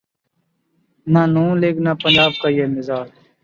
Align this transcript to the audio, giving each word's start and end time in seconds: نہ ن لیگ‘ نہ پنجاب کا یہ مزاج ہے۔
نہ 1.07 1.21
ن 1.25 1.59
لیگ‘ 1.61 1.77
نہ 1.85 1.91
پنجاب 2.01 2.31
کا 2.41 2.47
یہ 2.49 2.65
مزاج 2.75 3.07
ہے۔ 3.09 3.21